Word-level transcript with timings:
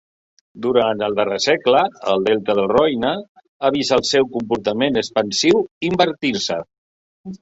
Durant 0.65 1.01
el 1.07 1.17
darrer 1.17 1.35
segle, 1.45 1.81
el 2.13 2.25
delta 2.29 2.55
del 2.59 2.69
Roine 2.73 3.11
ha 3.69 3.73
vist 3.77 3.95
el 3.99 4.03
seu 4.13 4.27
comportament 4.39 4.99
expansiu 5.03 5.63
invertir-se. 5.91 6.59